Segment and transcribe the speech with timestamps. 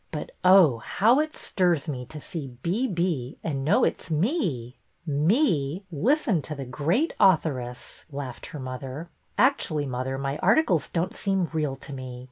[0.09, 2.87] But oh, how it stirs me to see' B.
[2.87, 4.77] B.' and know it 's me!"'
[5.29, 9.09] Me!' Listen to the great authoress!" laughed her mother.
[9.37, 12.19] Actually, mother, my articles don't seem real to me.